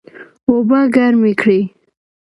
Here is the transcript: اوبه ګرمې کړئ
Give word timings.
اوبه 0.49 0.79
ګرمې 0.93 1.33
کړئ 1.41 1.61